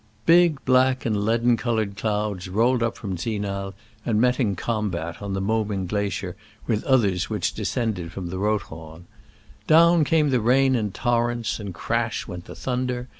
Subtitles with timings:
[0.25, 5.33] Big black and leaden colored clouds rolled up from Zinal, and met in combat on
[5.33, 6.35] the Moming glacier
[6.65, 9.05] with others which descended from the Rothhorn.
[9.67, 13.09] Down came the rain in torrents and crash went the thunder.